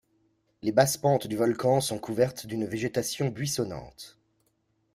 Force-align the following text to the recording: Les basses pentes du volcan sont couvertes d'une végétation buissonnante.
Les 0.63 0.71
basses 0.71 0.97
pentes 0.97 1.27
du 1.27 1.35
volcan 1.37 1.79
sont 1.79 1.99
couvertes 1.99 2.47
d'une 2.47 2.65
végétation 2.65 3.27
buissonnante. 3.29 4.19